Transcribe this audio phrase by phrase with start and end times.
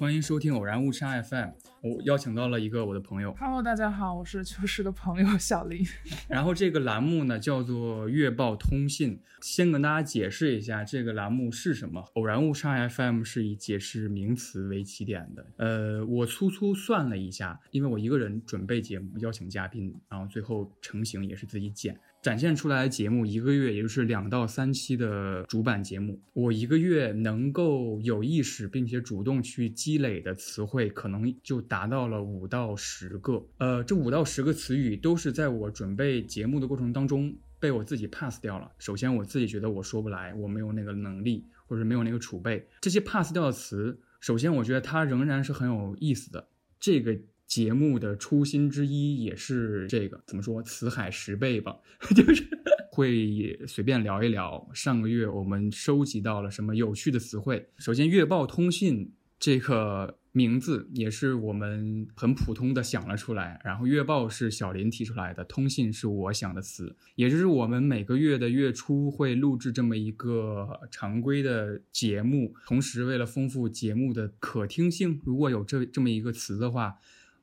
[0.00, 1.50] 欢迎收听偶然误差 FM。
[1.82, 5.86] 我邀请到了一个我的朋友，Hello，大家好，我是秋实的朋友小林。
[6.26, 9.20] 然后这个栏目呢叫做月报通信。
[9.42, 12.02] 先跟大家解释一下这个栏目是什么。
[12.14, 15.46] 偶然误差 FM 是以解释名词为起点的。
[15.58, 21.98] 呃，我粗粗算了一下，因为我一个人准备节目，邀请嘉宾，然后最后成型也是自己剪。
[22.22, 33.46] 展现出来的节目一个月也就是两到三期的主板节目，我一个月能够有意识并且主动去积累的词汇，可能就达到了五到十个。
[33.56, 38.70] 呃，这五到十个词语都是在我准备节目的过程当中被我自己 pass 掉了。
[38.78, 42.68] 首先，我自己觉得我说不来，我没有那个能力，或者没有那个储备。
[42.82, 46.48] 这些 pass 掉的词，首先我觉得它仍然是很有意思的。
[46.78, 47.18] 这个。
[47.50, 50.62] 节目的初心之一也是这个，怎么说？
[50.62, 51.76] 词海十倍吧，
[52.14, 52.46] 就是
[52.92, 57.68] 会随便聊一聊上个月我们收集到了什么有趣的词汇。
[57.76, 76.94] 首先，月报通信这个名字也是我们很普通的想了出来，然后月报是小林提出来的，通信是我想的词，也就是我们每个月的月初会录制这么一个常规的节目，同时为了丰富节目的可听性，如果有这这么一个词的话。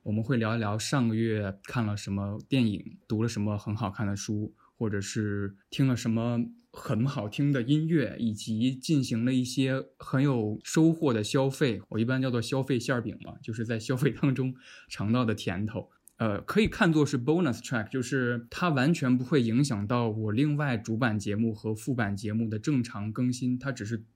[0.08, 11.82] 我们会聊一聊上个月看了什么电影，读了什么很好看的书，或者是听了什么很好听的音乐，以及进行了一些很有收获的消费。
[11.90, 14.54] 我一般叫做消费馅饼嘛，就是在消费当中
[14.88, 15.90] 尝到的甜头。
[16.16, 24.06] 呃，可以看作是 bonus track，就是它完全不会影响到我另外主板节目和副板节目的正常更新，它只是。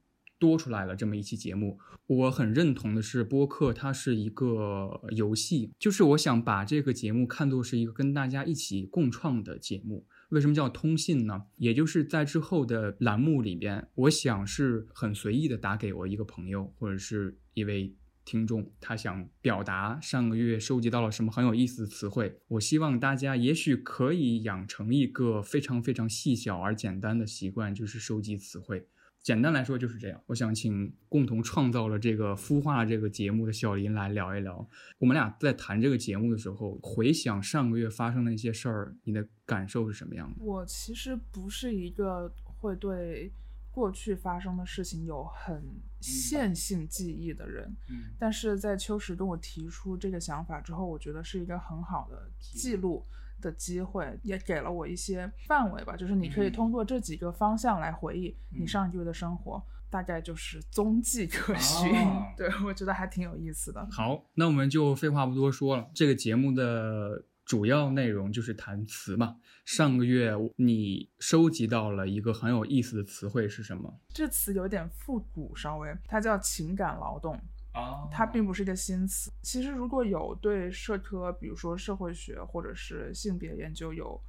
[0.42, 10.04] 多出来了这么一期节目，我很认同的是，播客它是一个游戏，就是我想把这个节目看作是一个跟大家一起共创的节目。
[10.30, 11.44] 为什么叫通信呢？
[11.58, 22.40] 也就是在之后的栏目里边，我想是很随意的打给我一个朋友或者是一位听众，他想表达上个月收集到了什么很有意思的词汇。
[22.48, 28.88] 我希望大家也许可以养成一个非常非常细小而简单的习惯，就是收集词汇。
[29.22, 30.20] 简单来说就是这样。
[30.26, 34.68] 我想请共同创造了这个孵化这个节目的小林来聊一聊。
[34.98, 40.44] 我们俩在谈这个节目的时候，回想上个月发生的一些事儿，你的感受是什么样的？
[40.44, 43.32] 我其实不是一个会对
[43.70, 45.62] 过去发生的事情有很
[46.00, 53.06] 线性记忆的人，嗯，但是在秋实跟我提出这个想法之后，我觉得是一个很好的记录。
[53.42, 61.94] 的机会也给了我一些范围吧，就是你可以通过这几个方向来回忆你上一个月的生活，嗯、大概就是踪迹可循。
[61.94, 63.86] 哦、 对我觉得还挺有意思的。
[63.90, 69.36] 好，那我们就废话不多说了，这个节目的主要内容就是谈词嘛。
[69.64, 74.00] 上个月你收集到了一个很有意思的词汇是什么？
[74.08, 77.38] 这词有点复古，稍微，它叫情感劳动。
[77.72, 79.30] 啊，它并不是一个新词。
[79.42, 84.20] 其实，如果有对社科，比如说社会学或者是性别研究有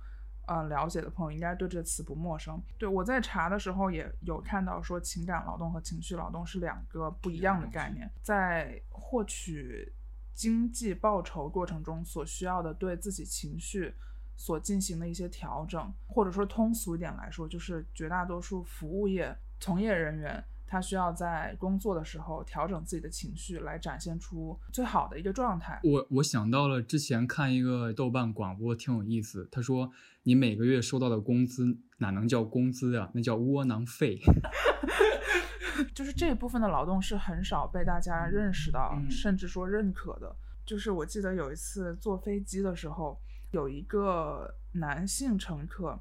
[0.46, 2.62] 呃了解的朋友，应该对这个词不陌生。
[2.78, 9.92] 对我在查的时候也有看到说，情感劳动和情绪劳动是两个不一样的概念，在获取
[10.34, 13.94] 经济报酬过程中所需要的对自己情绪
[14.38, 20.42] 所进行的一些调整，或者说通俗一点来说，就是绝大多数服务业从业人员。
[20.74, 25.80] 他需要在工作的时候调整自己的情绪，来展现出最好的一个状态。
[25.84, 29.48] 我我想到了之前看一个豆瓣广播，挺有意思。
[29.52, 29.92] 他说
[30.24, 33.08] ：“你每个月收到的工资哪能叫工资啊？
[33.14, 34.20] 那叫窝囊废。
[35.94, 40.36] ”就是这一部分的劳动是很少被大家认识到，嗯、甚至说认可的。
[40.66, 43.22] 就是我记得有一次坐飞机的时候，
[43.52, 46.00] 有一个男性乘客，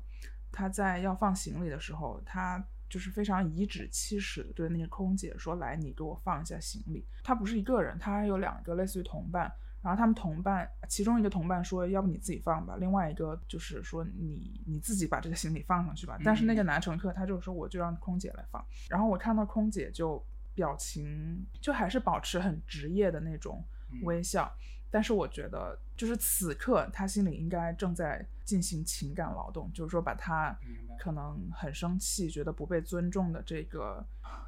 [0.51, 2.65] 他在要放行李的时候，他。
[2.93, 9.51] 就是非常颐指气使的对那个空姐说：“来，你给我放一下行李。”他不是一个人，他还有两个类似于同伴。
[9.83, 20.23] 然后他们同伴，其中一个同伴说：“要不你自己放吧。”另外一个就是说：“你你自己把这个行李放上去吧。”但是那个男乘客他就说：“我就让空姐来放。”然后我看到空姐就
[20.55, 23.65] 表情就还是保持很职业的那种
[24.03, 24.53] 微笑。
[24.93, 30.55] 但是我觉得，就是此刻他心里应该正在进行情感劳动，就是说把他
[31.01, 34.05] 可能很生气、觉得不被尊重的这个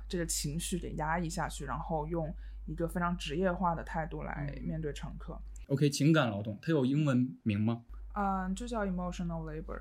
[0.06, 2.30] 这个情绪给压抑下去，然后用
[2.66, 5.40] 一个非常职业化的态度来面对乘客。
[5.68, 7.82] OK，情感劳动，它有英文名吗？
[8.12, 9.80] 嗯，就叫 emotional labor。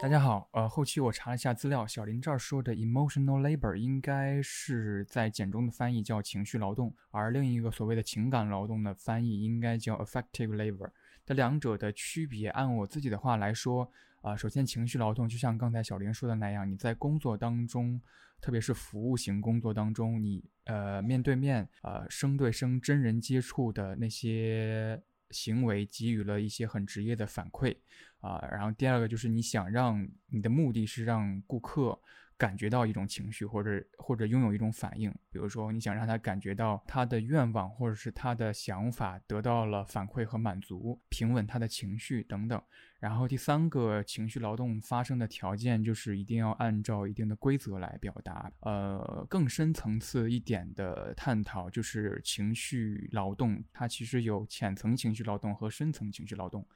[0.00, 10.88] 大家好，呃，后期我查了一下资料，小林这儿说的 emotional labor 应该是在简中的翻译叫情绪劳动，而另一个所谓的情感劳动的翻译应该叫 affective labor。
[11.26, 13.90] 这两者的区别，按我自己的话来说，
[14.22, 18.00] 啊、首先情绪劳动就像刚才小林说的那样，你在工作当中
[18.40, 27.76] 特别是服务型工作当中，你呃面对面呃生对生真人接触的那些行为，给予了一些很职业的反馈
[28.20, 28.38] 啊。
[28.50, 31.98] 然后第二个就是你想让你的目的是让顾客。
[32.38, 42.62] 感觉到一种情绪，或者或者拥有一种反应，比如说你想让他感觉到他的愿望或者是他的想法得到了反馈和满足，平稳他的情绪等等。
[43.00, 48.50] 然后第三个情绪劳动发生的条件就是一定要按照一定的规则来表达。
[48.60, 56.66] 呃，更深层次一点的探讨就是情绪劳动，它其实有浅层情绪劳动和深层情绪劳动。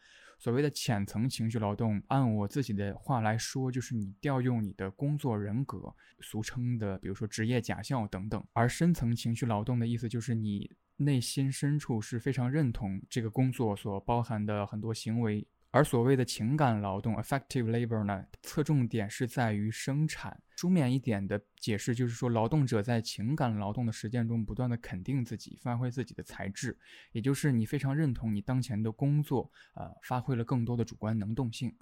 [0.43, 8.45] 所谓的浅层情绪劳动，按我自己的话来说，就是你调用你的工作人格，俗称的，比如说职业假象等等。
[8.53, 15.47] 而深层情绪劳动的意思，就是你内心深处是非常认同这个工作所包含的很多行为。
[15.75, 20.39] 而所谓的情感劳动 （affective labor） 呢，侧重点是在于生产。
[20.55, 26.77] 书面一点的解释就是说，劳动者在情感劳动的实践中不断的肯定自己，发挥自己的才智，
[27.13, 31.75] 也就是你非常认同你当前的工作，呃，发挥了更多的主观能动性。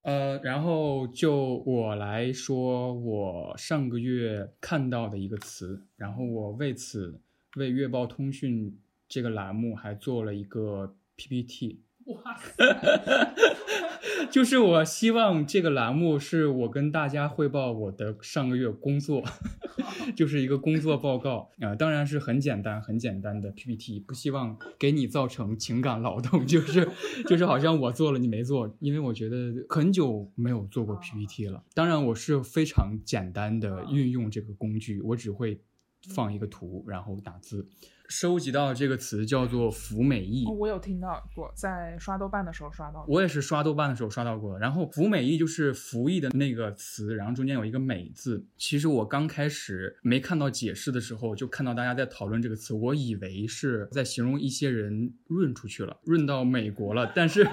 [0.00, 7.20] 呃，然后就我来说，我上个月看到的一个词，然后我为此
[7.56, 11.82] 为月报通讯这个栏目还做了一个 PPT。
[12.06, 12.38] 哇，
[14.30, 19.22] 就是我希望这个栏目是我跟大家汇报我的上个月工作，
[20.14, 26.86] 就是一个工作报告啊，当然是很简单很简单的 PPT，不希望给你造成情感劳动， 就是
[27.26, 31.64] 就是好像我做了你没做，因为我觉得很久没有做过 PPT 了。
[31.72, 35.58] 当然我是非常简单的运用这个工具，我只会
[36.08, 37.66] 放一个图，然后打字。
[38.08, 43.02] 收集到这个词叫做“服美役”，我有听到过，在刷豆瓣的时候刷到。
[43.08, 44.58] 我也是刷豆瓣的时候刷到过。
[44.58, 48.44] 然后“服美役”就是“服役”的那个词，然后中间有一个“美”字。
[48.58, 57.10] 其实我刚开始没看到解释的时候，就看到大家在讨论这个词，我以为是在形容一些人润出去了，润到美国了。
[57.14, 57.48] 但是，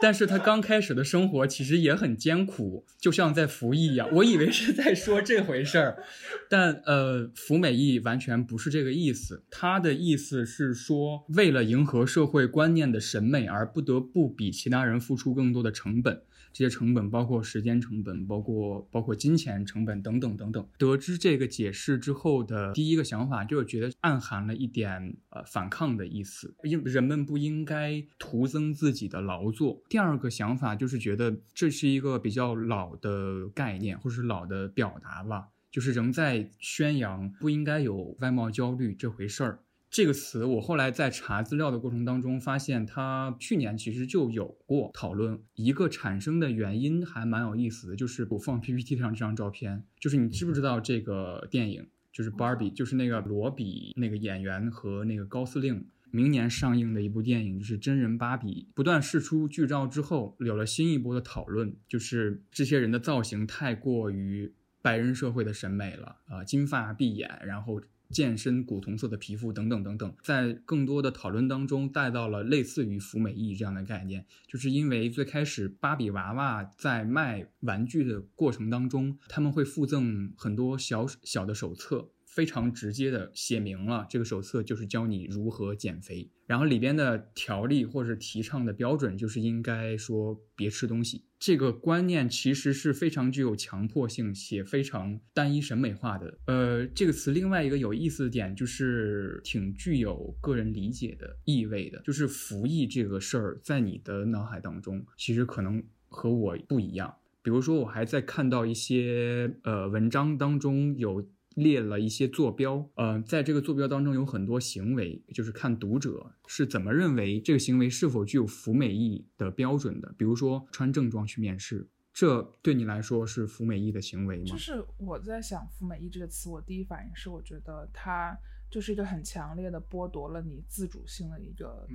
[0.00, 4.08] 但是他刚开始的生活其实也很艰苦，就像在服役一样。
[4.12, 6.02] 我以为是在说这回事儿，
[6.50, 9.83] 但呃，“服美役”完全不是这个意思，他。
[9.84, 16.22] 的意思是说，为了迎合社会观念的审美而不得不比其他人付出更多的成本，
[16.52, 20.66] 这些成本包括时间成本，包括包括金钱成本等等等等。
[20.78, 29.82] 得知这个解释之后的第一个想法就是觉得暗含了一点呃反抗的意思，因人们不应该徒增自己的劳作。
[29.90, 39.58] 第二个想法就是觉得这是一个比较老的概念或是老的表达吧，就是仍在宣扬不应该有外貌焦虑这回事儿。
[39.94, 45.40] 这个词，我后来在查资料的过程当中发现，它去年其实就有过讨论。
[45.54, 58.66] 一个产生的原因还蛮有意思的，就是我放 PPT 上这张照片，就是你知不知道这个电影就是 Barbie，就是那个罗比那个演员和那个高司令明年上映的一部电影，就是真人芭比。
[58.74, 67.80] 不断释出剧照之后，有了新一波的讨论，就是这些人的造型太过于白人社会的审美了啊，金发碧眼，然后。
[68.14, 82.12] 健身、古铜色的皮肤等等等等，在更多的讨论当中带到了类似于“服美役”这样的概念，就是因为最开始芭比娃娃在卖玩具的过程当中，他们会附赠很多小小的手册。
[82.24, 91.24] 非常直接的写明了，这个手册就是教你如何减肥，然后里边的条例或者提倡的标准就是应该说别吃东西。
[91.38, 96.38] 这个观念其实是非常具有强迫性且非常单一审美化的。
[96.46, 107.14] 呃，这个词另外一个有意思的点就是挺具有个人理解的意味的，就是服役这个事儿在你的脑海当中其实可能和我不一样。
[107.42, 111.26] 比如说，我还在看到一些呃文章当中有。
[111.54, 120.14] 列了一些坐标，呃，在这个坐标当中有很多行为，就是看读者是怎么认为这个行为是否具有服美役的标准的。
[120.18, 124.44] 比如说穿正装去面试，这对你来说是服美役的行为吗？
[124.46, 128.36] 就是我在想“服美役”这个词，我第一反应是我觉得它
[128.70, 131.86] 就是一个很强烈的剥夺了你自主性的一个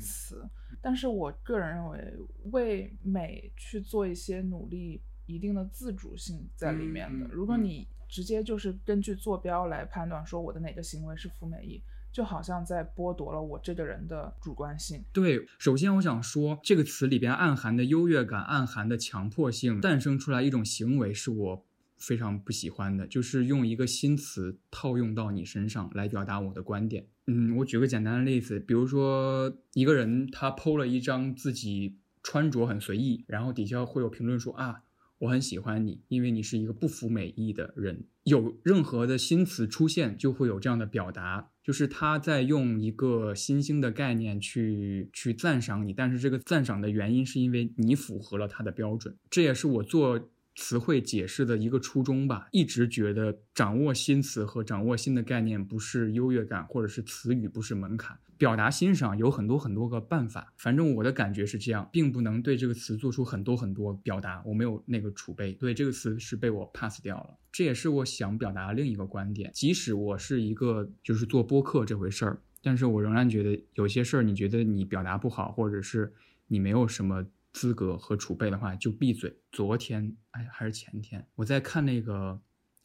[0.00, 0.48] 词。
[0.80, 2.18] 但是我个人认为，
[2.52, 7.26] 为美去做一些努力，一定的自主性在里面的。
[7.32, 15.04] 如果你直接就是根据坐标来判断，说我的哪个行为是服美役，就好像在剥夺了我这个人的主观性。
[15.12, 21.64] 对，首先我想说，这个词里边暗含的优越感、暗含的强迫性，诞生出来一种行为是我
[21.98, 27.06] 非常不喜欢的，就是用一个新词套用到你身上来表达我的观点。
[27.26, 34.82] 嗯，我举个简单的例子，比如说一个人他 PO 了一张自己穿着很随意，然后底下会有评论说啊。
[35.18, 38.04] 我很喜欢你，因为你是一个不服美意的人。
[38.24, 49.16] 有任何的新词出现，就会有这样的表达，就是他在用一个新兴的概念去去赞赏你，但是这个赞赏的原因是因为你符合了他的标准。
[49.30, 50.30] 这也是我做。
[50.60, 58.18] 词汇解释的一个初衷吧，一直觉得掌握新词和掌握新的概念不是优越感，或者是词语不是门槛。
[58.36, 67.38] 表达欣赏有很多很多个办法，反正我的感觉是这样，并不能对这个词做出很多很多表达，我没有那个储备，对这个词是被我 pass 掉了。
[67.52, 69.52] 这也是我想表达的另一个观点。
[69.54, 76.12] 即使我是一个就是做播客这回事儿，但是我仍然觉得有些事儿，你觉得你表达不好，或者是
[76.48, 77.24] 你没有什么。
[77.58, 79.36] 资格和储备的话，就闭嘴。
[79.50, 82.40] 昨天，哎，还是前天，我在看那个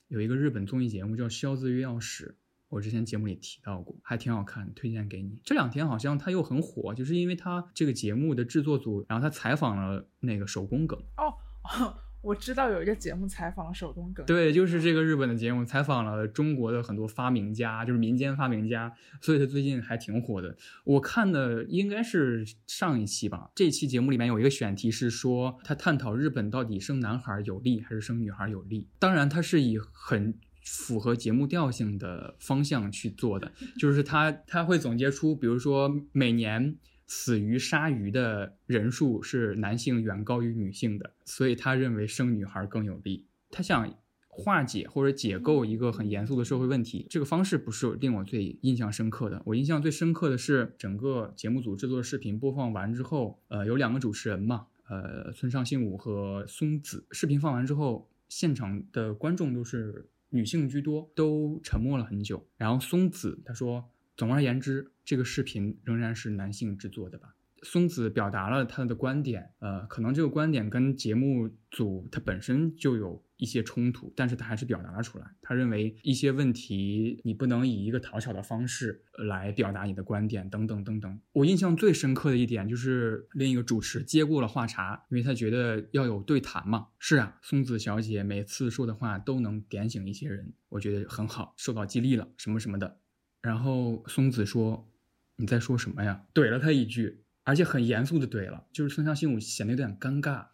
[0.08, 2.30] 有一个日本综艺节目叫《肖子约钥匙》，
[2.70, 5.40] 我之前节目里提到过，还挺好看，推荐给你。
[5.44, 11.38] 这两天好像他又很火，就是因为他这个节目的制作组，然后他采访了那个手工梗哦。
[12.24, 20.56] 我知道有一个节目采访了手工梗，对，就是这个日本的节目采访了中国的很多发明家，就是民间发明家，所以他最近还挺火的。
[20.86, 28.88] 我看的应该是上一期吧，这期节目里面有一个选题是说他探讨日本到底生男孩有利还是生女孩有利。
[28.98, 36.78] 当然，他是以很符合节目调性的方向去做的，就是他他会总结出，比如说每年。
[37.16, 43.28] 死于鲨鱼的人数是男性远高于女性的，所以他认为生女孩更有利。
[43.52, 43.94] 他想
[44.28, 49.40] 化解或者解构一个很严肃的社会问题，这个方式不是令我最印象深刻的。
[49.46, 57.06] 我印象最深刻的是整个节目组制作的视频播放完之后，呃，有两个主持人嘛，呃，村上信五和松子。
[57.12, 62.44] 视频放完之后，现场的观众都是女性居多，都沉默了很久。
[62.58, 63.88] 然后松子他说。
[64.16, 67.36] 总而言之，这个视频仍然是男性制作的吧？
[67.66, 75.26] 松子表达了他的观点，呃，可能这个观点跟节目组它本身就有一些冲突，但是他还是表达了出来。
[75.42, 81.20] 他认为一些问题你不能以一个讨巧的方式来表达你的观点，等等等等。
[81.32, 86.88] 我印象最深刻的一点就是另一个主持接过了话茬，因为他觉得要有对谈嘛。
[87.00, 93.00] 是啊，松子小姐每次说的话都能点醒一些人，我觉得很好，受到激励了，什么什么的。
[93.42, 94.90] 然后松子说
[95.37, 100.47] ：“你在说什么呀？”怼了他一句，而且很严肃的怼了，就是村上信五显得有点尴尬，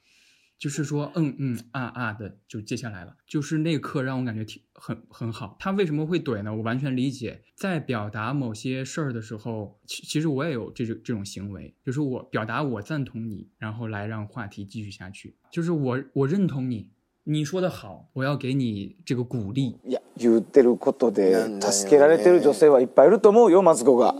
[0.58, 5.56] 就是说嗯嗯啊啊的就接下来了，就是那刻让我感觉挺很很好。
[5.58, 6.54] 他为什么会怼呢？
[6.54, 16.90] 我完全理解，在表达某些事儿的时候，其其实我也有这种这种行为，就是我表达我赞同你，然后来让话题继续下去，就是我我认同你。
[17.26, 19.78] 你说的好，我要给你这个鼓励。
[19.82, 24.14] いや、言ってることで助けられてる女性はいっぱいいると思うよ、マツコが。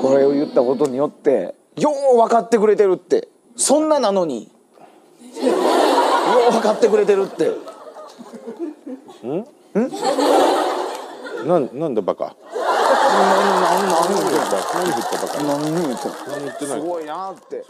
[0.00, 3.28] これを言ったことによって、よう分かってくれてるって。
[3.56, 4.44] そんななのに。
[4.44, 4.50] よ
[6.50, 7.48] う分かってくれてるって。
[9.26, 9.38] ん？
[9.38, 9.46] ん？
[11.46, 12.36] なん、なんだバカ？
[12.50, 12.54] 何、
[13.62, 14.58] 何、何言ってんだ？
[14.74, 15.42] 何言ったバカ？
[15.42, 16.80] 何言って何言ってない？
[16.80, 17.64] すごいなって。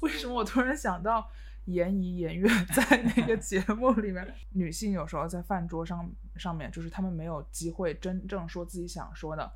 [0.00, 1.26] 为什么我突然想到？
[1.66, 9.48] 严怡、严月在那个节目里面，女性有时候在饭桌上上面，就是她们没有机会真正说自己想说的，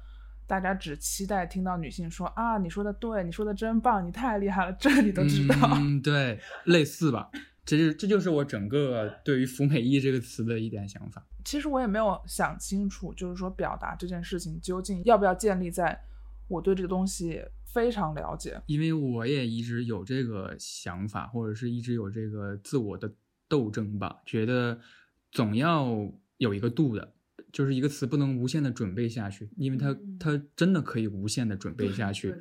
[0.46, 5.54] 大家只期待听到女性说啊，你说的对，你说的真棒，你太厉害了，这你都知道。
[5.74, 7.30] 嗯， 对，类似吧，
[7.64, 11.26] 这就这就是我整个对于“服美役”这个词的一点想法。
[11.44, 16.00] 其实我也没有想清楚，就是说表达这件事情究竟要不要建立在
[16.48, 17.42] 我对这个东西。
[17.66, 23.12] 非常了解，因为我也一直有这个想法，或者是一直有这个自我的
[23.48, 24.80] 斗争吧，觉得
[25.30, 25.86] 总要
[26.38, 27.12] 有一个度的，
[27.52, 32.34] 就是一个词不能无限的准备下去，因为它它真的可以无限的准备下去。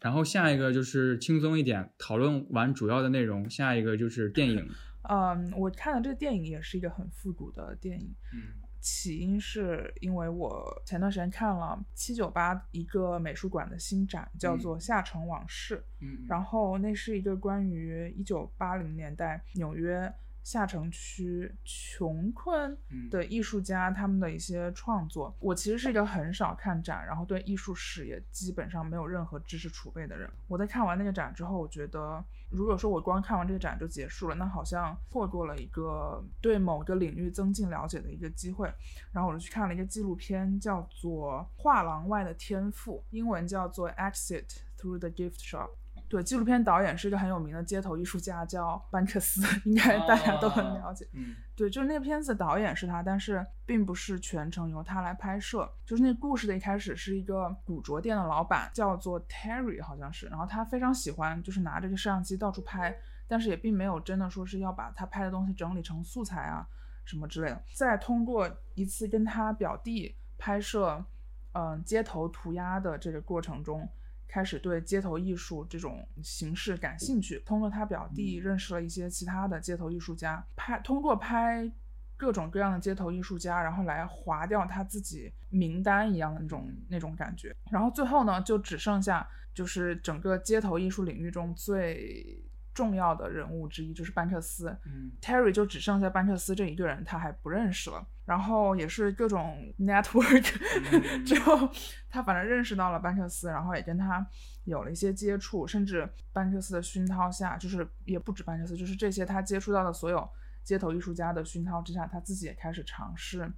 [0.00, 4.68] 然后下一个就是轻松一点，讨论完主要的内容，下一个就是电影。
[5.08, 8.14] 嗯，我看的这个电影也是一个很复古的电影。
[8.34, 8.62] 嗯。
[8.78, 15.76] 起因是因为我前段时间看了七九八一个美术馆的新展，叫做《下城往事》。
[16.00, 20.12] 嗯，然后那是一个关于一九八零年代纽约。
[20.46, 22.78] 下城区穷困
[23.10, 25.34] 的艺术家，他们的一些创作。
[25.40, 30.30] 我其实是一个很少看展，然后对艺术史也基本上没有任何知识储备的人。
[30.46, 38.72] 我在看完那个展之后，我觉得，如果说我光看完这个展就结束了，那好像错过了一个对某个领域增进了解的一个机会。
[39.10, 45.70] 然后我就去看了一个纪录片，叫做《画廊外的天赋》，英文叫做《Exit Through the Gift Shop》。
[46.08, 51.06] 对，纪录片导演是一个很有名的街头艺术家，叫班克斯，应该大家都很了解。
[51.12, 55.68] 嗯，对，就是那个片子导演是他，但是并不是全程由他来拍摄。
[55.84, 60.26] 就是那故事的一开始是一个古着店的老板，叫做 Terry，好像是。
[60.26, 62.96] 然后他非常喜欢，就是拿这个摄像机到处拍
[63.26, 66.64] 但是也并没有真的说是要把他拍的东西整理成素材啊
[67.04, 67.60] 什么之类的。
[67.74, 71.04] 在通过一次跟他表弟拍摄，
[71.52, 73.88] 嗯，街头涂鸦的这个过程中，
[74.28, 77.42] 开始对街头艺术这种形式感兴趣。
[77.46, 81.70] 通过他表弟认识了一些其他的街头艺术家，拍通过拍。
[82.18, 92.42] 各种各样的街头艺术家，然后来划掉他自己名单一样的那种那种感觉，然后最后呢，就只剩下就是整个街头艺术领域中最
[92.76, 94.68] 重要的人物之一，就是班彻斯。
[94.84, 98.06] 嗯，Terry 就只剩下班彻斯这一个人，他还不认识了。
[98.26, 101.66] 然后也是各种 network 之后，
[102.10, 104.24] 他反正认识到了班彻斯，然后也跟他
[104.64, 110.28] 有了一些接触，甚至班彻斯的熏陶下，就是也不止班彻斯，就是这些他接触到的所有。
[110.62, 113.50] 街头艺术家的熏陶之下，他自己也开始尝试，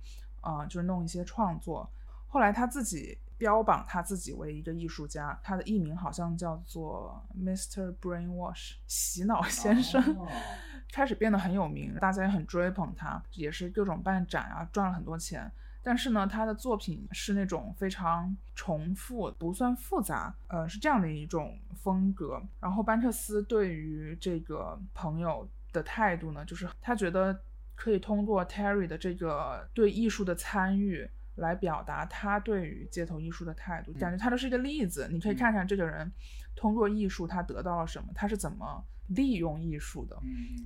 [0.43, 1.91] 啊，就是弄一些创作。
[2.27, 7.95] 后来他自己标榜他自己为一个艺术家，他的艺名好像叫做 Mr.
[8.01, 10.03] Brainwash 洗脑先生，
[10.93, 15.51] 开始变得很有名，大家也很追捧他，也是各种办展啊，赚了很多钱。
[15.83, 22.43] 但是呢，他的作品是那种非常重复，不算复杂，呃，是这样的一种风格。
[22.61, 25.49] 然后班彻斯对于这个朋友。
[25.71, 27.39] 的态度呢，就是他觉得
[27.75, 31.07] 可以通过 Terry 的这个对艺术的参与
[31.39, 35.09] 来表达他对于街头艺术的态度，感觉他就是一个例子。
[35.11, 36.11] 你可以看看这个人
[36.55, 40.17] 通过艺术他得到了什么，他是怎么利用艺术的，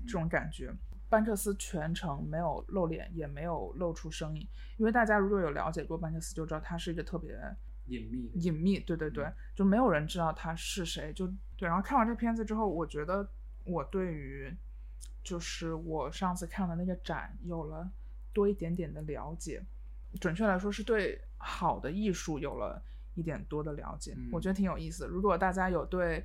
[0.06, 0.72] 这种感觉。
[1.08, 7.38] 班克斯全程没有露脸，也没有露出声音，因为大家如果有了解过班克斯，就知道他是一个特别
[7.86, 8.80] 隐秘、隐秘。
[8.80, 11.12] 对对对，就没有人知道他是谁。
[11.12, 11.26] 就
[11.56, 13.28] 对，然后看完这片子之后，我觉得
[13.64, 14.54] 我对于。
[15.24, 17.88] 就是我上次看的那个展，有了
[18.32, 19.62] 多一点点的了解，
[20.20, 22.82] 准确来说是对好的艺术有了
[23.14, 25.06] 一点多的了解，我觉得挺有意思。
[25.06, 26.24] 如果大家有对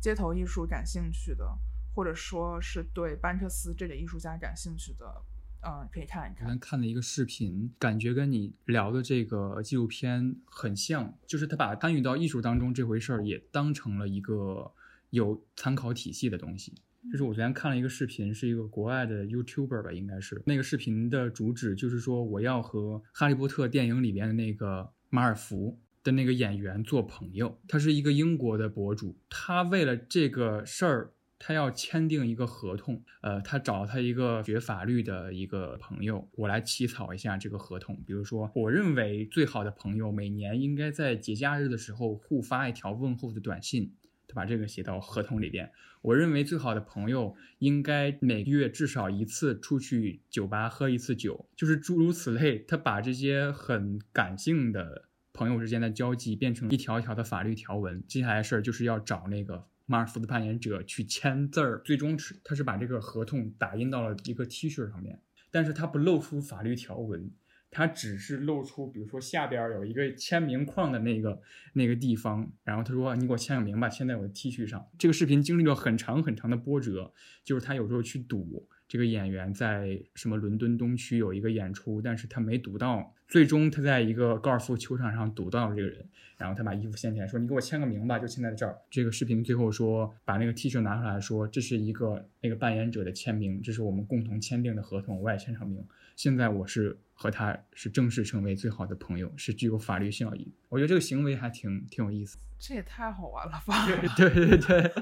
[0.00, 1.46] 街头艺术感兴趣的，
[1.94, 5.22] 或者说是对班克斯这个艺术家感兴趣的，
[5.62, 6.44] 嗯，可以看一看。
[6.44, 14.72] 我刚看了一个视频，感觉跟你聊的这个纪录片很像，就是他把参与到艺术当中这回事儿也当成了一个
[15.10, 16.74] 有参考体系的东西。
[17.10, 27.60] 就是我昨天看了一个视频，是一个国外的 YouTuber 吧，应该是那个视频的主旨就是说，我要和《哈利波特》电影里边的那个马尔福的那个演员做朋友。
[27.68, 33.02] 他是一个英国的博主，他为了这个事儿，他要签订一个合同。
[33.22, 37.96] 呃，他找他一个学法律的一个朋友，我来起草一下这个合同。
[38.04, 43.94] 比如说，我认为最好的朋友每年应该在节假日的时候互发一条问候的短信。
[44.28, 45.70] 他把这个写到合同里边。
[46.02, 52.58] 我认为最好的朋友应该每个月至少一次出去酒吧喝一次酒，就是诸如此类。
[52.60, 58.02] 他把这些很感性的朋友之间的交际变成一条一条的法律条文。
[58.06, 61.82] 接下来事儿就是要找那个马尔福的扮演者去签字儿。
[61.84, 67.32] 最终是他是把这个合同打印到了一个 T 恤上面，但是他不露出法律条文。
[67.76, 71.38] 他只是露出，比如说下边有一个签名框的那个
[71.74, 77.12] 那个地方，然后他说：“你给我签个名吧，签在我的 T 恤上。”这个视频经历了很长很长的波折，
[77.44, 95.84] 就是他有时候去赌这个演员在什么伦敦东区有一个演出，但是他没堵到，最终他在一个高尔夫球场上堵到了这个人，然后他把衣服掀起来说：“你给我签个名吧，就签在这儿。”这个视频最后说把那个 T 恤拿出来说：“这是一个那个扮演者的签名，这是我们共同签订的合同，我也签上名。
[96.14, 100.52] 现在我是。”和他是正式成为最好的朋友，是具有法律效益。
[100.68, 102.36] 我觉得这个行为还挺挺有意思。
[102.58, 103.86] 这也太好玩了吧！
[104.18, 104.92] 对对对。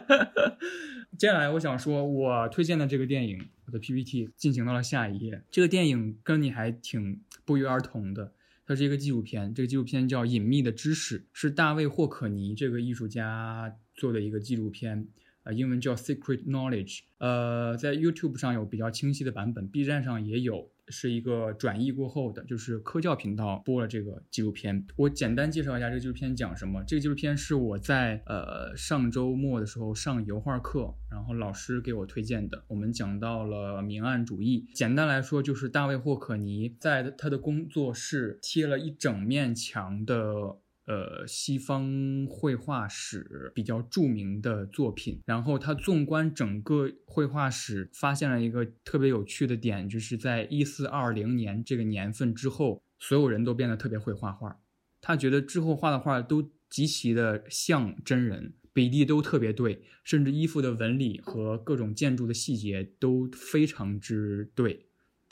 [1.16, 5.42] 接下来我想说，我推荐的这个电影，我的 PPT 进行到了下一页。
[5.50, 8.32] 这个电影跟你还挺不约而同的，
[8.66, 9.54] 它是一个纪录片。
[9.54, 15.06] 这个纪录片叫《隐秘的知识》，是大卫霍可尼这个艺术家做的一个纪录片。
[15.44, 17.00] 呃，英文叫 Secret Knowledge。
[17.18, 20.70] 呃，在 YouTube 上有比较清晰的版本，B 站上也有。
[20.88, 24.86] 是一个转译过后的，就是科教频道播了这个纪录片。
[24.96, 26.82] 我简单介绍一下这个纪录片讲什么。
[26.84, 32.64] 这个纪录片是我在呃上周末的时候上油画课，然后老师给我推荐的。
[32.68, 40.58] 我们讲到了明暗主义，简单来说就是大卫霍克尼在他的工作室贴了一整面墙的。
[40.86, 54.60] 呃，西方绘画史比较著名的作品，然后他纵观整个绘画史，发现了一个特别有趣的点，就是在一四二零年这个年份之后，所有人都变得特别会画画。
[55.00, 64.86] 他觉得之后画的画都极其的像真人，比例都特别对，甚至衣服的纹理和各种建筑的细节都非常之对。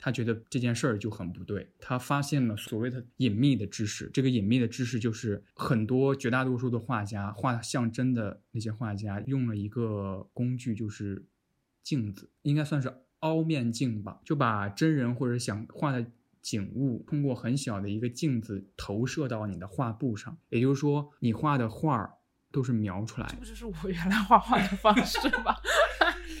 [0.05, 4.11] 他觉得这件事儿就很不对，他发现了所谓的隐秘的知识。
[4.13, 11.25] 这个隐秘的知识就是很多绝大多数的画家画像真的那些画家用了一个工具，就是
[11.81, 16.05] 镜子，应该算是凹面镜吧，就把真人或者想画的
[16.41, 22.11] 景物通过很小的一个镜子投射到你的画布上，也就是说，你画的画儿
[22.51, 23.45] 都是描出来的这不。
[23.45, 25.55] 就是我原来画画的方式吗？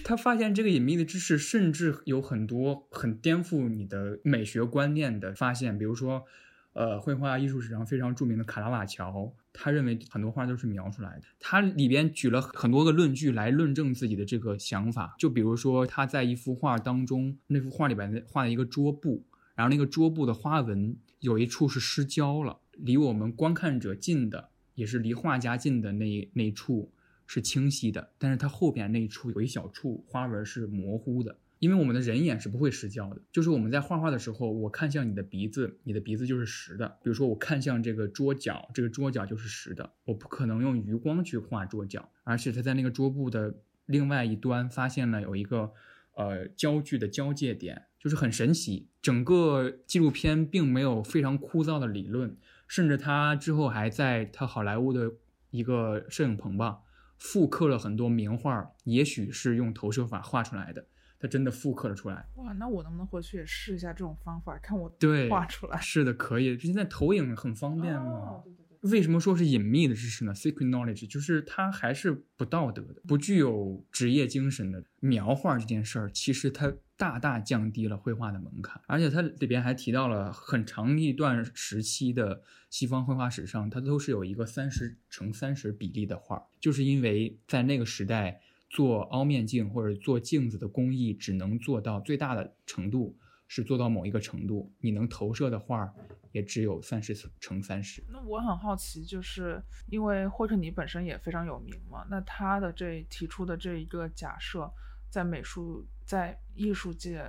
[0.03, 6.25] 他发现这个隐秘的知识，甚至有很多很颠覆你的美学观念的发现，比如说，
[6.73, 11.23] 呃，绘画艺术史上非常著名的卡拉瓦乔，他认为很多画都是描出来的。
[11.39, 19.23] 他里边举了很多个论据来论证自己的这个想法，就比如说他在一幅画当中，那幅画里边画了一个桌布，
[19.55, 26.91] 然后那个桌布的花纹有一处是失焦了，离我们观看者近的，也是离画家近的那那处
[27.33, 31.35] 是清晰的，但是它后边那一处有一小处花纹是模糊的。
[31.57, 36.87] 因为我们的人眼是不会失焦的，就是我们在画画的时候，我看向你的鼻子，你的鼻子就是实的。
[37.01, 43.55] 比如说我看向这个桌角，这个桌角就是实的，我不可能用余光去画桌角，而且他在那个桌布的
[43.87, 45.71] 另外一端发现了有一个
[46.15, 48.89] 呃焦距的交界点，就是很神奇。
[49.01, 52.35] 整个纪录片并没有非常枯燥的理论，
[52.67, 55.09] 甚至他之后还在他好莱坞的
[55.49, 56.79] 一个摄影棚吧，
[57.23, 60.85] 复刻了很多名画，也许是用投射法画出来的。
[61.17, 65.79] 他真的复刻了出来，哇，那我能不能回去也试一下这种方法，看我对，画出来？
[65.79, 66.59] 是的，可以。
[66.59, 68.01] 现在投影很方便嘛。
[68.03, 93.17] 哦对对对为什么说是隐秘的知识呢？Secret knowledge 就是它还是不道德的，不具有职业精神的描画这件事儿，其实它大大降低了绘画的门槛，而且它里边还提到了很长一段时期的西方绘画史上，它都是有一个三十乘三十比例的画，就是因为在那个时代做凹面镜或者做镜子的工艺只能做到最大的程度。
[93.45, 95.93] 是做到某一个程度，你能投射的画
[96.31, 98.03] 也只有三十乘三十。
[98.09, 104.71] 那我很好奇，就是因为霍克尼本身也非常有名嘛，那他的这提出的这一个假设，
[105.07, 107.23] 在美术在艺术界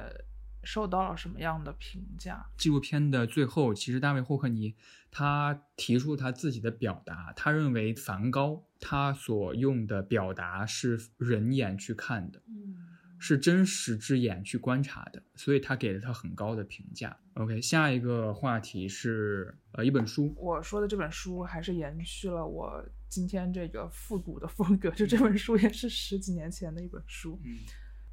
[0.63, 2.47] 受到了什么样的评价？
[2.57, 4.75] 纪录片的最后，其实大卫霍克尼
[5.11, 12.43] 他提出他自己的表达，他认为梵高他所用的表达是人眼去看的。
[12.47, 12.75] 嗯。
[13.17, 17.17] 是真实之眼去观察的，所以他给了他很高的评价。
[17.35, 27.57] OK，下一个话题是呃一本书，我说的这本书还是延续了我今天这个复古的风格，就这本书也是十几年前的一本书，嗯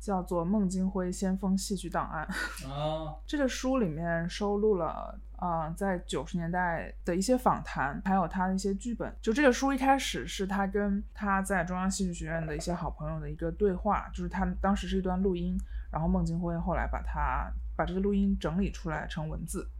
[0.01, 2.27] 叫做《孟京辉先锋戏剧档案》。
[2.67, 9.15] 啊，这个书里面收录了，嗯、在九十年代的一些访谈，还有他的一些剧本。
[9.21, 15.55] 就这个书一开始是他跟他在中央戏剧学院的一些好朋友的一个对话，就是他当时是一段录音，
[15.91, 19.69] 然后孟京辉后来把它把这个录音整理出来成文字。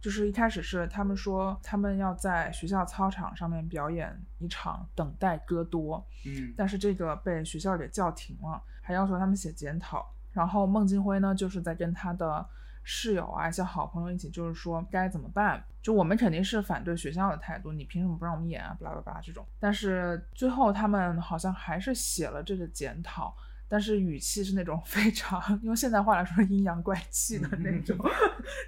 [0.00, 10.06] 就是一开始是他们说他们要在学校操场上面表演一场《等待戈多》，嗯但是这个被学校给叫停了，还要求他们写检讨。
[10.32, 12.44] 然后孟京辉呢，就是在跟他的
[12.82, 15.64] 室友啊一些好朋友一起，就是说该怎么办。
[15.80, 18.76] 就我们肯定是反对学校的态度，你凭什么不让我们演啊？
[18.80, 19.46] 巴拉巴拉这种。
[19.58, 23.34] 但是最后他们好像还是写了这个检讨，
[23.68, 27.98] 但是语气是那种非常用现代话来说是阴阳怪气的那种，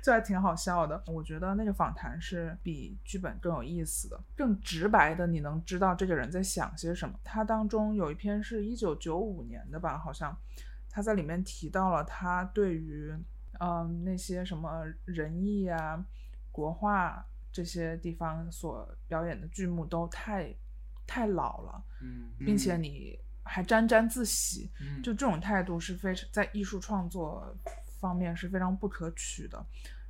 [0.03, 1.03] 就还挺好笑的。
[1.07, 7.15] 我觉得那个访谈是比剧本更有意思的，更直白的，你能知道这个人在想些什么。
[7.23, 10.37] 他当中有一篇是一九九五年的吧，好像
[10.89, 13.15] 他在里面提到了他对于
[13.61, 16.05] 嗯那些什么仁义啊、
[16.51, 20.55] 国画这些地方所表演的剧目都太
[21.07, 27.57] 太老了，嗯，并且你还沾沾自喜，嗯就这种态度是非常在艺术创作
[28.01, 29.65] 方面是非常不可取的。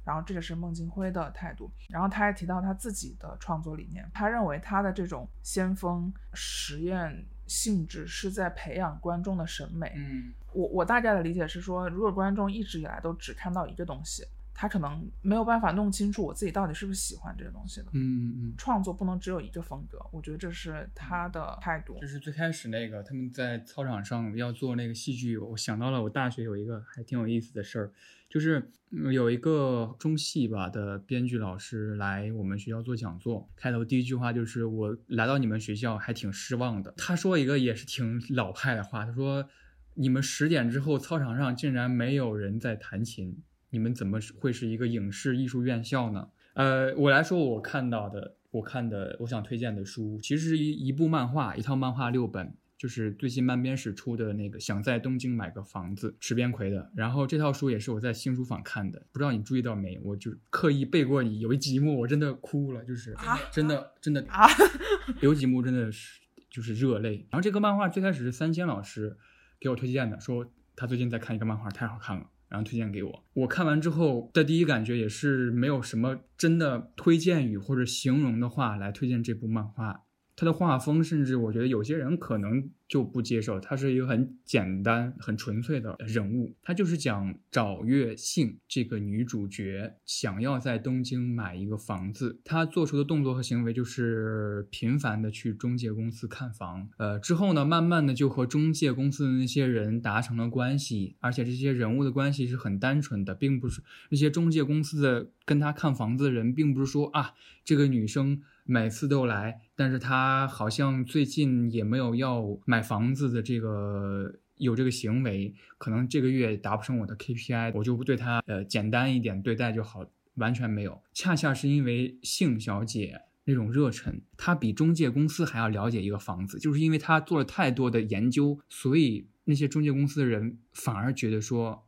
[0.04, 9.92] 然后这个是孟京辉的态度，然后他还提到他自己的创作理念，他认为他的这种先锋实验性质是在培养观众的审美。
[9.96, 14.24] 嗯我我大概的理解是说，如果观众一直以来都只看到一个东西，
[14.58, 17.88] 他可能没有办法弄清楚我自己到底是不是喜欢这个东西的。
[17.92, 21.98] 嗯嗯，创作不能只有一个风格，我觉得这是他的态度。
[22.00, 27.92] 就是最开始那个他们在操场上要做那个戏剧，我想到了我大学有一个还挺有意思的事儿，
[28.30, 36.94] 就是嗯有一个中戏吧的编剧老师来我们学校做讲座，开头第一句话就是我来到你们学校还挺失望的。
[36.96, 39.46] 他说一个也是挺老派的话，他说
[39.92, 43.42] 你们十点之后操场上竟然没有人在弹琴，
[43.76, 46.30] 你们怎么会是一个影视艺术院校呢？
[46.54, 56.90] 呃，我来说我看到的，我看的，我想推荐的书，其实是一一部漫画，一套漫画六本，就是最近漫编史出的那个《想在东京买个房子》，池边葵的。
[56.94, 60.00] 然后这套书也是我在新书坊看的，不知道你注意到没？
[60.02, 64.48] 我就刻意背过你，有一集目我真的哭了，就是啊真的真的啊，
[65.20, 67.26] 有几幕真的是就是热泪。
[67.30, 69.18] 然后这个漫画最开始是三千老师
[69.60, 72.26] 给我推荐的，说他最近在看一个漫画，太好看了，
[72.56, 73.24] 然后推荐给我。
[73.34, 80.05] 我看完之后的第一感觉也是没有什么真的推荐语或者形容的话来推荐这部漫画。
[80.36, 83.58] 他的画风，甚至我觉得有些人可能就不接受。
[83.58, 86.54] 他是一个很简单、很纯粹的人物。
[86.62, 96.86] 他就是讲找月杏这个女主角想要在东京买一个房子，她做出的动作和行为就是频繁的去中介公司看房。
[96.98, 107.32] 呃，之后呢，慢慢的就和中介公司的那些人达成了关系，而且这些人物的关系是很单纯的，并不是那些中介公司的跟他看房子的人，并不是说啊，
[107.64, 108.42] 这个女生。
[108.66, 121.00] 每次都来，但是他好像最近也没有要买房子的这个有这个行为，可能这个月达不成我的 KPI，我就不对他呃简单一点对待就好，完全没有。
[121.14, 131.84] 恰恰是因为幸小姐那种热忱，她比中介公司还要了解一个房子，就是因为她做了太多的研究，所以那些中介公司的人反而觉得说。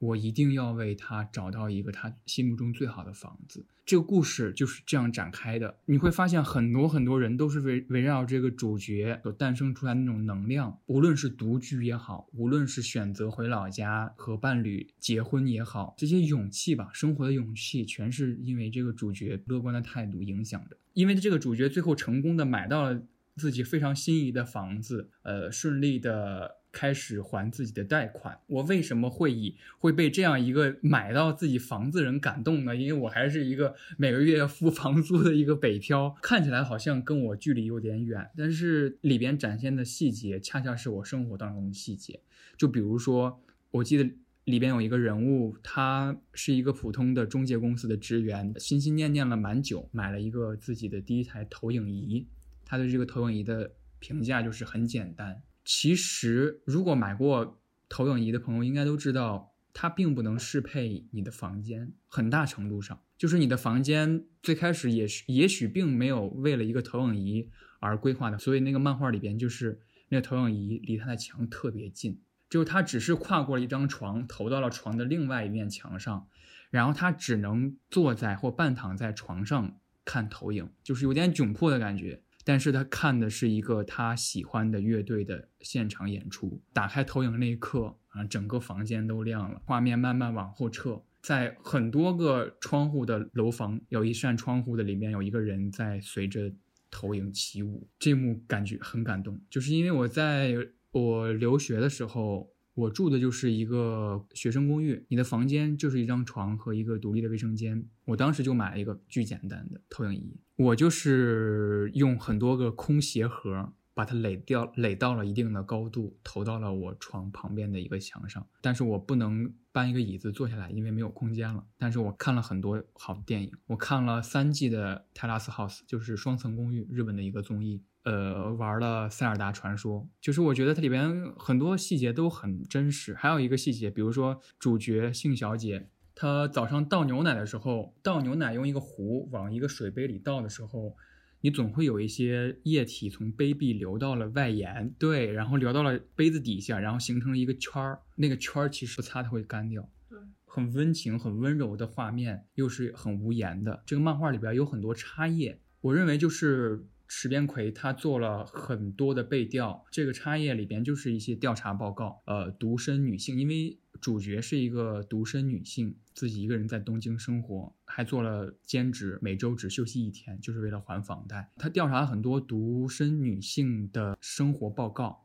[0.00, 3.66] 我一定要为他找到一个他心目中最好的房子。
[3.90, 5.76] 这个故事就是这样展开的。
[5.86, 20.76] 你会发现，很多很多人都是围围绕这个主角所诞生出来那种能量，无论是独居也好，无论是选择回老家和伴侣结婚也好，这些勇气吧，生活的勇气，全是因为这个主角乐观的态度影响的。
[20.92, 23.02] 因为这个主角最后成功的买到了
[23.34, 26.59] 自己非常心仪的房子，呃，顺利的。
[26.72, 32.76] 开始还自己的贷款，我为什么会以会被这样一个买到自己房子人感动呢？
[32.76, 42.20] 因为我还是一个每个月付房租的一个北漂，看起来好像跟我距离有点远，但是里边展现的细节恰恰是我生活当中的细节。
[42.56, 44.08] 就比如说，我记得
[44.44, 52.26] 里边有一个人物，他是一个普通的中介公司的职员，心心念念了蛮久，买了一个自己的第一台投影仪。
[52.64, 55.42] 他对这个投影仪的评价就是很简单。
[55.64, 61.92] 其实，如果买过投影仪的朋友应该都知道，它并不能适配你的房间。
[62.08, 68.38] 很大程度上，就是你的房间最开始也许也许并没有为了一个投影仪而规划的。
[68.38, 76.26] 所以那个漫画里边，就是那个投影仪离他的墙特别近，就是他只是跨过了一张床，投到了床的另外一面墙上，
[76.70, 82.22] 然后他只能坐在或半躺在床上看投影，就是有点窘迫的感觉。
[82.50, 86.60] 但是他看的是一个他喜欢的乐队的现场演出。
[86.72, 96.52] 打开投影那一刻啊，整个房间都亮了，画面慢慢往后撤，在很多个窗户的楼房，有一扇窗户的里面有一个人在随着
[96.90, 97.86] 投影起舞。
[98.00, 100.52] 这幕感觉很感动，就是因为我在
[100.90, 102.50] 我留学的时候。
[102.74, 107.84] 我住的就是一个学生公寓，你的房间就是一张床和一个独立的卫生间。
[108.04, 118.46] 我当时就买了一个巨简单的投影仪，我就是用很多个空鞋盒把它垒掉，垒到了一定的高度，投到了我床旁边的一个墙上。
[118.60, 121.64] 但是我不能搬一个椅子坐下来，因为没有空间了。
[121.78, 127.82] 但是我看了很多好的电影，我看了三季的《泰拉斯 House》，就是双层公寓，日本的一个综艺。
[128.02, 133.12] 呃，玩了《塞尔达传说》，就是我觉得它里边很多细节都很真实。
[133.12, 140.96] 还有一个细节，比如说主角幸小姐，她早上倒牛奶的时候，倒牛奶用一个壶往一个水杯里倒的时候，
[141.40, 147.98] 你总会有一些液体从杯壁流到了外沿，对，然后流到了杯子底下，然后形成了一个圈儿。
[148.16, 149.88] 那个圈儿其实不擦它会干掉。
[150.08, 153.82] 对，很温情、很温柔的画面，又是很无言的。
[153.86, 156.86] 这个漫画里边有很多插页，我认为就是。
[157.12, 162.22] 池边葵他做了很多的背调，这个插页里边就是一些调查报告。
[162.24, 171.50] 呃，独身女性，因为主角是一个独身女性，自己一个人在东京生活，还做了兼职，每周只休息一天，就是为了还房贷。
[171.56, 175.24] 他调查了很多独身女性的生活报告，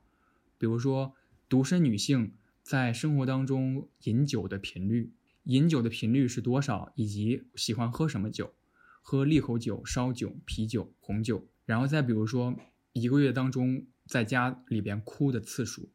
[0.57, 1.13] 比如说
[1.47, 8.55] 独身女性在生活当中饮酒的频率，饮酒的频率是多少，以及喜欢喝什么酒，
[9.03, 11.47] 喝利口酒、烧酒、啤酒、红酒。
[11.65, 12.55] 然后再比如说，
[12.93, 15.91] 一个月当中在家里边哭的次数，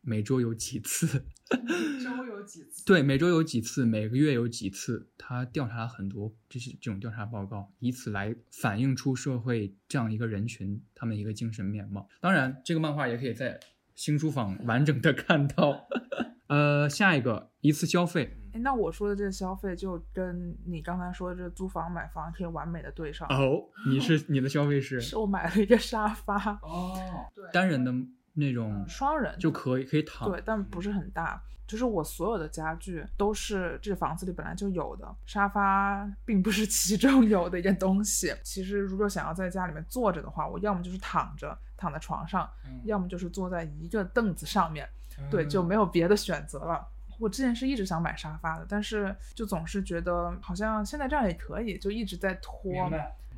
[0.00, 1.24] 每周有几次？
[2.04, 2.84] 周有几次？
[2.84, 3.84] 对，每周有几次？
[3.86, 5.08] 每个月有几次？
[5.16, 12.08] 他调查了很多，这是这种调查报告，以此来反映出社会这样一个人群他们一个精神面貌。
[12.20, 13.58] 当然，这个漫画也可以在
[13.94, 15.88] 新书坊完整的看到。
[16.48, 18.36] 呃，下一个一次消费。
[18.54, 23.60] 哎，那我说的这个消费就跟你刚才说的这租房买房可以完美的对上哦。
[23.88, 24.98] 你是你的消费是？
[25.02, 26.96] 是我买了一个沙发哦，
[27.34, 27.92] 对单人的
[28.34, 30.30] 那种双人就可以可以躺。
[30.30, 31.42] 对，但不是很大。
[31.66, 38.32] 就是我所有的家具都是这房子里本来就有的，沙发并不是其中有的一件东西。
[38.44, 42.48] 其实如果想要在家里面坐着的话，我要么就是躺着躺在床上，
[42.84, 44.86] 要么就是坐在一个凳子上面，
[45.30, 46.86] 对，就没有别的选择了。
[47.18, 52.72] 我之前是一直想买沙发的，但是就总是觉得好像现在这样也可以，就一直在拖。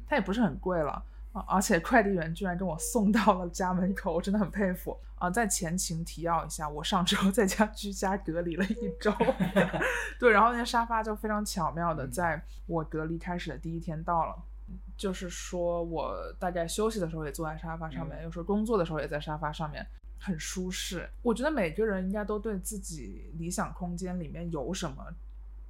[0.09, 1.03] 它也不是很贵了。
[1.49, 5.29] 而且快递员居然给我送到了家门口，我真的很佩服啊！
[5.29, 9.13] 在前情提要一下，我上周在家居家隔离了一周，
[10.19, 14.35] 对，然后那沙发就非常巧妙的在我隔离开始的第一天到了，
[14.97, 19.87] 就是说我大概休息的时候也坐在沙发上面，有时候工作的时候也在沙发上面，
[20.19, 21.09] 很舒适。
[21.23, 25.15] 我觉得每个人应该都对自己理想空间里面有什么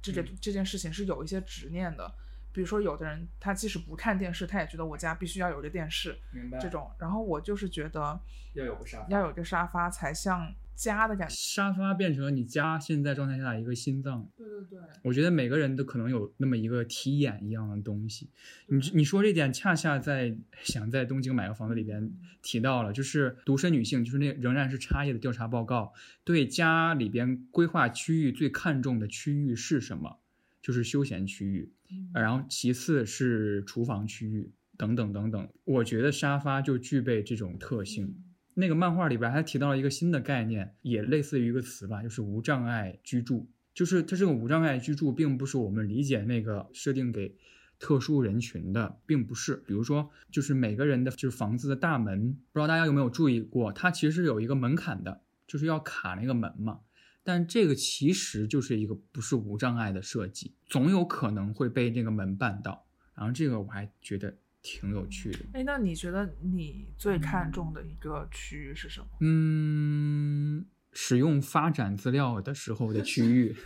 [0.01, 2.11] 这件这件事情是有一些执念的。
[2.53, 6.57] 比如说，有的人他即使不看电视，他也觉得我家必须要有个电视，明白？
[6.57, 8.19] 这种，然后我就是觉得
[8.53, 11.35] 要有个沙发，要有个沙发才像家的感觉。
[11.35, 14.29] 沙发变成了你家现在状态下的一个心脏。
[14.37, 18.29] 对对对，我觉得每个人都可能有那么一个题眼一样的东西。
[18.67, 25.91] 你你说这点，恰恰在想在东京买个房子里边提到了，就是独身女性，就是那仍然是差异的调查报告，
[26.23, 30.19] 对家里边规划区域最看重的区域是什么？
[30.61, 31.71] 就是休闲区域，
[32.13, 35.49] 然后其次是厨房区域等等等等。
[35.63, 38.13] 我觉得沙发就具备这种特性。
[38.59, 43.47] 那个漫画里边还提到了一个新的概念，也类似于一个词吧，就是无障碍居住。
[43.75, 47.37] 就是它这个无障碍居住，并不是我们理解那个设定给
[47.77, 49.57] 特殊人群的，并不是。
[49.67, 56.79] 比如说，就是每个人的就是房子的大门，不知道大家有没有注意过，它其实是有一个门槛的，就是要卡那个门嘛。
[57.23, 62.87] 但这个其实就是一个不是无障碍的设计，总有可能会被那个门绊到。
[63.13, 64.35] 然后这个我还觉得
[64.67, 65.39] 挺有趣的。
[65.53, 69.07] 哎，那你觉得你最看重的一个区域是什么？
[69.21, 73.55] 嗯，使用发展资料的时候的区域。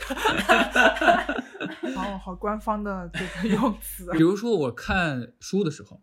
[1.95, 4.11] 哦好官方的这个用词。
[4.13, 5.99] 比如说我看书的时候。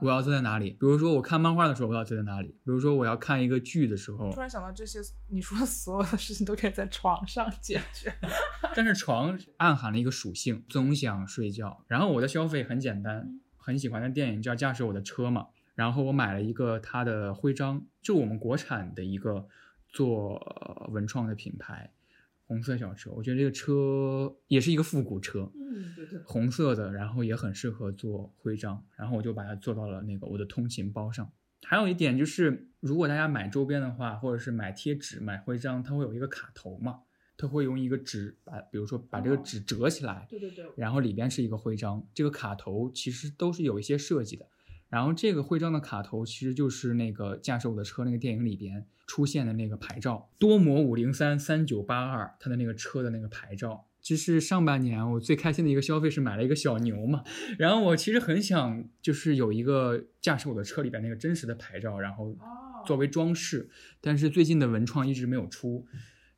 [0.00, 0.70] 我要坐在哪里？
[0.70, 2.46] 比如说我看漫画的时候，我要坐在哪里？
[2.48, 8.14] 比如说我要看一个剧的时候，突然想到这些，你说的所有的事情都可以在床上解决。
[8.76, 11.84] 但是床暗含了一个属性，总想睡觉。
[11.88, 15.48] 然后我的消费很简单，很喜欢的电影叫《驾驶我的车》嘛。
[15.74, 19.46] 然后我买了一个它的徽章，就我们国产的一个
[19.90, 21.92] 做文创的品牌。
[22.46, 31.30] 红色小车，我觉得这个车也是一个复古车，嗯，对对，红色的，然后也很适合做徽章，然后我就把它做到了那个我的通勤包上。
[31.64, 37.00] 还有一点就是，如果大家买周边的话，或者是买贴纸、买徽章，它会有一个卡头嘛，
[37.38, 44.44] 它会用一个纸把，比如说把这个纸折起来，对对对，然后里边是一个徽章，这个卡头其实都是有一些设计的。
[44.90, 53.84] 然后这个徽章的卡头其实就是那个驾驶我的车那个电影里边出现的那个牌照，多摩五零三三九八二，它的那个车的那个牌照。
[54.00, 57.22] 其实上半年我最开心的一个消费是买了一个小牛嘛，
[57.58, 62.34] 然后我其实很想就是有一个驾驶我的车里边那个真实的牌照，然后
[62.86, 63.68] 作为装饰，
[64.00, 65.86] 但是最近的文创一直没有出，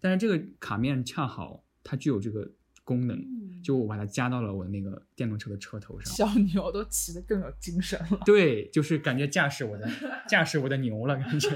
[0.01, 2.51] 但是这个卡面恰好它具有这个。
[2.83, 3.17] 功能，
[3.63, 8.21] 就我把它加到了我那个电动车的车头上，小牛都骑得更有精神了。
[8.25, 9.89] 对，就是感觉驾驶我的
[10.27, 11.51] 驾驶我的牛了，感觉。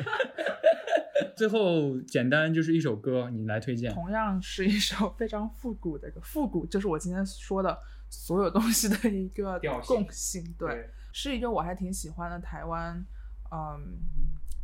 [1.36, 3.92] 最后简单就是一首歌，你来推荐。
[3.92, 7.76] 同样是一首非常复古的歌，复古就是我今天说的
[8.08, 10.54] 所有东西的一个共性。
[10.56, 13.04] 对，是一个我还挺喜欢的台湾，
[13.50, 13.98] 嗯，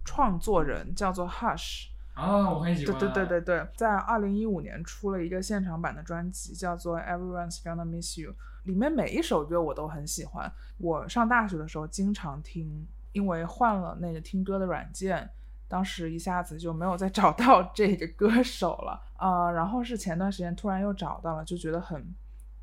[0.05, 1.87] 创作人叫做 Hush。
[2.21, 2.99] 啊，我很喜欢。
[2.99, 8.33] 对对对对对，在二零一五年出了一个现场版的专辑，叫做《Everyone's Gonna Miss You》，
[8.65, 10.53] 里面每一首歌我都很喜欢。
[10.77, 15.31] 我上大学的时候经常听，因为换了那个听歌的软件，
[15.67, 19.51] 当时一下子就没有再找到 这个歌手了啊。
[19.51, 22.15] 然后是前段时间突然又找到了，就觉得很，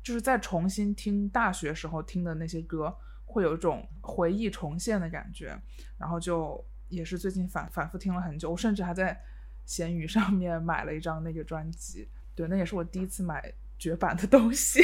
[0.04, 5.60] 就是在重新听大学时候听的那些歌，会有一种回忆重现的感觉。
[5.98, 9.20] 然后就也是最近反反复听了很久，我甚至还在。
[9.68, 14.80] 闲鱼上面买了一张那个专辑，对，那也是我第一次买绝版的东西。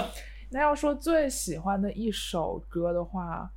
[0.52, 3.50] 那要说最喜欢的一首歌的话，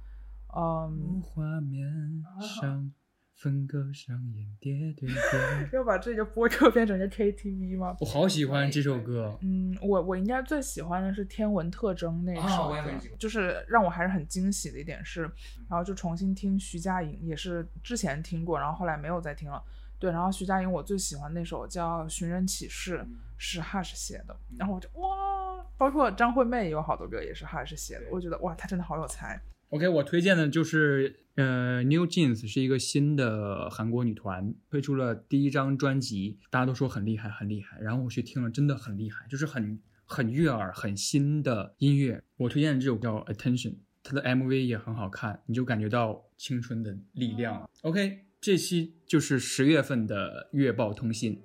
[0.56, 2.24] 嗯，画面
[2.58, 2.90] 上
[3.36, 7.98] 分割上演叠对叠， 要把这个播客变成一个 KTV 吗？
[8.00, 9.38] 我好喜欢这首歌。
[9.42, 15.24] 嗯，我我应该最喜欢的是《天文特征》那首歌，就是让我还是很惊喜的一点是，
[15.70, 19.62] 然后就重新听徐佳莹，也是之前听过，然后后来没有再听了。
[20.00, 22.98] 对，然后徐佳莹我最喜欢那首叫《寻人启事》，
[23.38, 29.42] 是 Hush 写的，然后我就哇，包括张惠妹也有好多歌也是 Hush 写的，我觉得哇，她真的好有才。
[29.70, 37.80] OK，我推荐的就是呃，New Jeans 是一个新的韩国女团，推出了第一张专辑，大家都说很厉害，很厉害。
[37.80, 42.24] 然后我去听了，真的很厉害，就是很很悦耳、很新的音乐。
[42.38, 47.70] 我推荐的这首叫 Attention，它的 MV 也很好看，你就感觉到青春的力量。
[47.84, 51.42] OK，这期就是十月份的月报通信。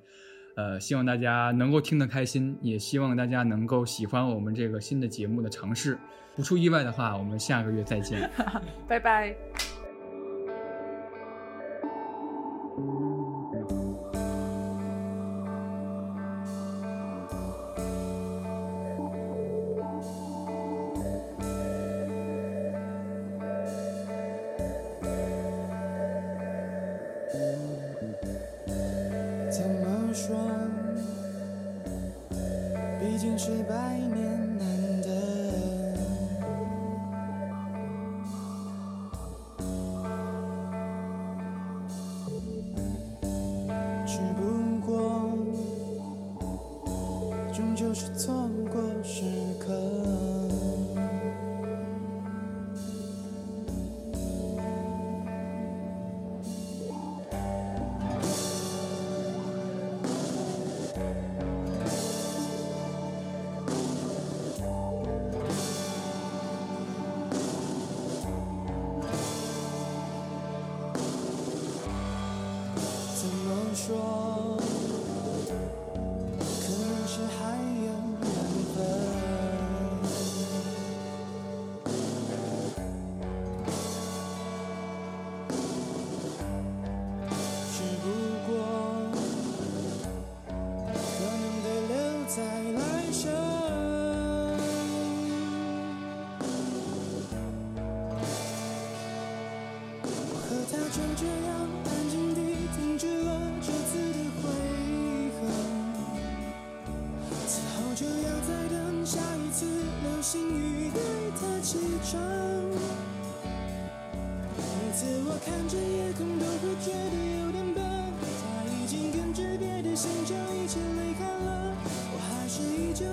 [0.57, 5.99] 呃，希望大家能够听得开心，也希望大家能够喜欢我们这个新的节目的尝试。
[6.37, 8.31] 不出意外的话，我们下个月再见。
[8.87, 9.64] 拜拜。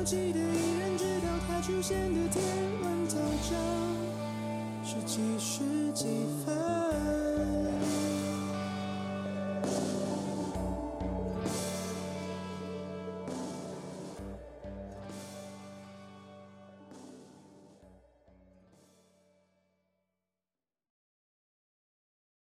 [0.04, 2.43] 记得，依然知道他出现的天
[2.82, 3.18] 文特
[3.49, 3.56] 征。
[4.84, 6.06] 是几时几
[6.43, 6.61] 分？